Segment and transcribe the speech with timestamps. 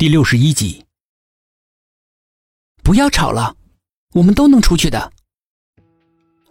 [0.00, 0.84] 第六十一集，
[2.84, 3.56] 不要吵了，
[4.12, 5.12] 我们都能出去的。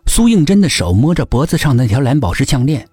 [0.05, 2.85] 苏应真的手摸着脖子上那条蓝宝石项链，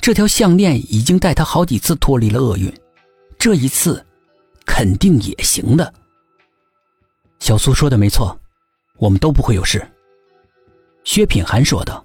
[0.00, 2.72] 这条项链已经带他好几次脱离了厄运，
[3.38, 4.02] 这一次
[4.64, 5.92] 肯定也行的。
[7.38, 8.40] 小苏说的没错，
[8.96, 9.86] 我们都不会有事。
[11.04, 12.02] 薛品涵说道，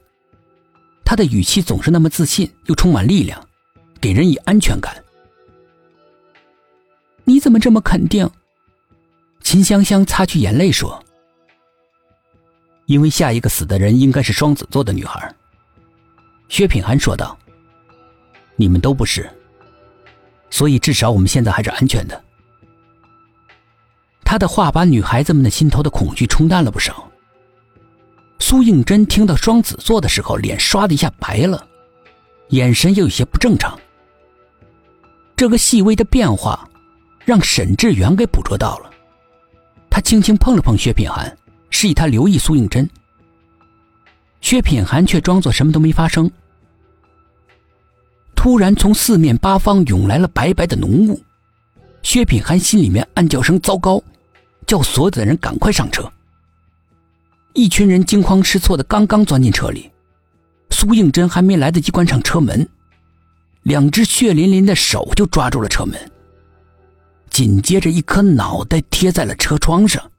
[1.06, 3.42] 他的语气总是那么自信，又充满力量，
[4.02, 5.02] 给人以安全感。
[7.30, 8.27] 你怎么这么肯定？
[9.43, 11.00] 秦香香擦去眼泪说
[12.87, 15.32] ：“因为下一个死的人应该是双子座的女孩。”
[16.50, 17.37] 薛品涵说道
[18.57, 19.29] ：“你们都不是，
[20.50, 22.20] 所以至少我们现在还是安全的。”
[24.25, 27.07] 他的话把女孩子们的心头的恐惧冲淡了不少。
[28.39, 31.68] 苏应真听到双子座的时候，脸唰的一下白了，
[32.48, 33.80] 眼神又有些不正常。
[35.36, 36.67] 这个细微的变化。
[37.30, 38.89] 让沈志远给捕捉到了，
[39.88, 41.38] 他轻轻碰了碰薛品涵，
[41.70, 42.90] 示意他留意苏应真。
[44.42, 46.28] 薛品涵却装作什么都没发生。
[48.36, 51.22] 突然，从四面八方涌来了白白的浓雾，
[52.02, 54.02] 薛品涵心里面暗叫声糟糕，
[54.66, 56.11] 叫所有的人赶快上车。
[57.54, 59.92] 一群人惊慌失措的刚刚钻进车里，
[60.72, 62.67] 苏应真还没来得及关上车门，
[63.61, 65.95] 两只血淋淋的手就抓住了车门。
[67.40, 70.12] 紧接着，一颗脑袋贴在了车窗上。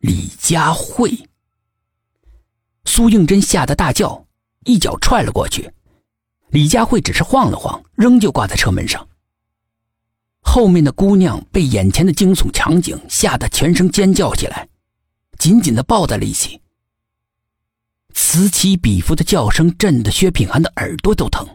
[0.00, 1.28] 李佳慧，
[2.84, 4.26] 苏应真吓得大叫，
[4.64, 5.72] 一脚踹了过去。
[6.48, 9.06] 李佳慧只是晃了晃，仍旧挂在车门上。
[10.40, 14.68] 后面的姑娘被眼前的惊悚场景吓得全声尖叫起来，
[15.38, 16.60] 紧紧的抱在了一起。
[18.12, 21.46] 此起彼伏的叫声震得薛品涵的耳朵都疼，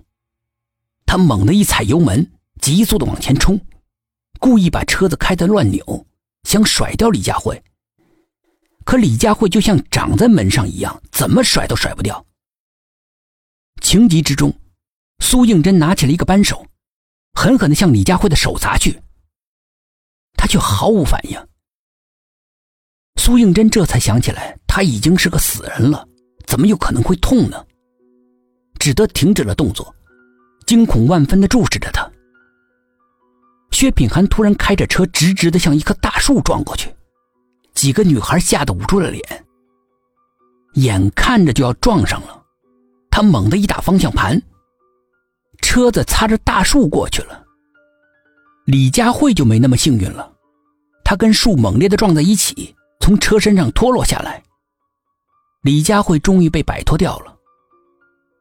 [1.05, 2.31] 他猛地一踩油门，
[2.61, 3.59] 急速的往前冲。
[4.47, 6.07] 故意把车子开得乱扭，
[6.43, 7.61] 想甩掉李佳慧。
[8.85, 12.25] 可李佳慧就像长在门上一样，怎么甩都甩不掉。
[13.81, 14.57] 情急之中，
[15.19, 16.65] 苏应真拿起了一个扳手，
[17.33, 19.01] 狠狠地向李佳慧的手砸去。
[20.37, 21.37] 他却毫无反应。
[23.19, 26.07] 苏应真这才想起来，他已经是个死人了，
[26.45, 27.65] 怎么有可能会痛呢？
[28.79, 29.93] 只得停止了动作，
[30.65, 32.06] 惊恐万分地注视着他。
[33.77, 36.91] 薛品涵突然开着车，直直的向一棵大树撞过去，
[37.75, 39.45] 几个女孩吓得捂住了脸。
[40.73, 42.43] 眼看着就要撞上了，
[43.11, 44.41] 他猛地一打方向盘，
[45.61, 47.45] 车子擦着大树过去了。
[48.65, 50.33] 李佳慧就没那么幸运了，
[51.03, 54.41] 她跟树猛烈的撞在一起，从车身上脱落下来。
[55.61, 57.37] 李佳慧终于被摆脱掉了，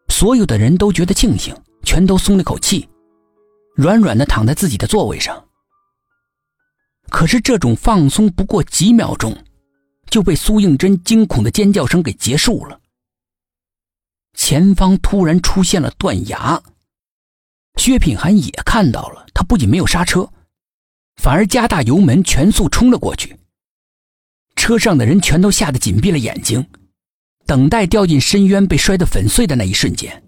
[0.08, 2.88] 所有的人都觉得庆幸，全都松了口气。
[3.76, 5.44] 软软的躺在自己的座位上，
[7.10, 9.36] 可是这种放松不过几秒钟，
[10.08, 12.80] 就被苏应真惊恐的尖叫声给结束了。
[14.32, 16.62] 前方突然出现了断崖，
[17.76, 20.26] 薛品涵也看到了，他不仅没有刹车，
[21.16, 23.38] 反而加大油门，全速冲了过去。
[24.56, 26.66] 车上的人全都吓得紧闭了眼睛，
[27.44, 30.22] 等待掉进深渊被摔得粉碎的那一瞬间。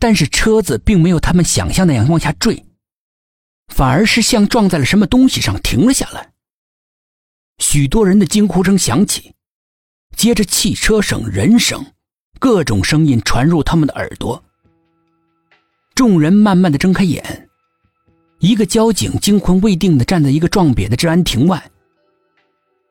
[0.00, 2.64] 但是车子并没有他们想象那样往下坠，
[3.68, 6.32] 反而是像撞在了什么东西上停了下来。
[7.58, 9.34] 许多人的惊呼声响起，
[10.16, 11.84] 接着汽车声、人声，
[12.38, 14.42] 各种声音传入他们的耳朵。
[15.94, 17.50] 众人慢慢的睁开眼，
[18.38, 21.70] 一个交警惊魂未定的站在一个撞瘪的治安亭外。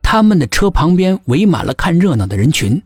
[0.04, 2.80] 他们的车旁边围满了看热闹的人群，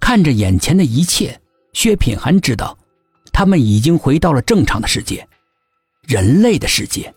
[0.00, 1.40] 看着眼前的一切。
[1.76, 2.74] 薛品涵知道，
[3.34, 5.28] 他们已经回到了正常的世界，
[6.06, 7.14] 人类的世界。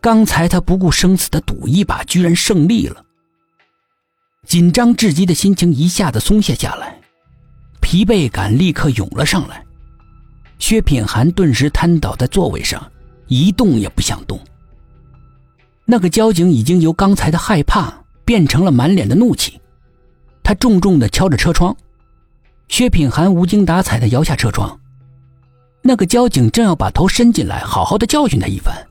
[0.00, 3.04] 刚才他不顾生死的赌一把，居然胜利了。
[4.46, 6.96] 紧张至极的心情一下子松懈下来，
[7.80, 9.66] 疲惫感立刻涌了上来。
[10.60, 12.88] 薛品涵顿时瘫倒在座位上，
[13.26, 14.38] 一动也不想动。
[15.84, 17.92] 那个交警已经由刚才的害怕
[18.24, 19.60] 变成了满脸的怒气，
[20.44, 21.76] 他重重的敲着车窗。
[22.68, 24.78] 薛品涵无精打采地摇下车窗，
[25.82, 28.86] 那个交警正要把头伸进来，好好的教训他一番，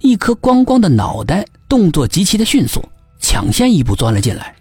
[0.00, 2.82] 一颗光光的脑袋动作极其的迅速，
[3.18, 4.54] 抢先一步钻了进来，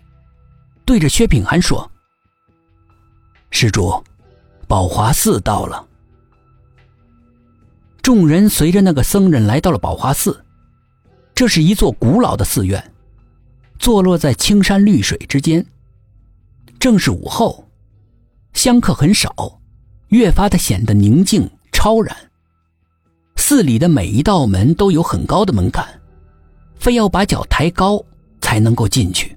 [0.85, 1.91] 对着薛品涵说
[3.51, 4.03] ：“施主，
[4.67, 5.85] 宝华寺到了。”
[8.01, 10.45] 众人随着那个僧人来到了宝华寺，
[11.35, 12.93] 这是一座古老的寺院，
[13.77, 15.65] 坐落在青山绿水之间，
[16.79, 17.64] 正是午后。
[18.55, 19.59] 香客很少，
[20.07, 22.15] 越发的显得宁静超然。
[23.35, 25.85] 寺里的每一道门都有很高的门槛，
[26.79, 28.03] 非要把脚抬高
[28.41, 29.34] 才能够进去。